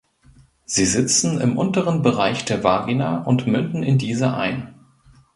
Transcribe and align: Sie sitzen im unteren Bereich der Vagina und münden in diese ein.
Sie 0.65 0.87
sitzen 0.87 1.39
im 1.39 1.59
unteren 1.59 2.01
Bereich 2.01 2.43
der 2.43 2.63
Vagina 2.63 3.21
und 3.21 3.45
münden 3.45 3.83
in 3.83 3.99
diese 3.99 4.33
ein. 4.33 4.73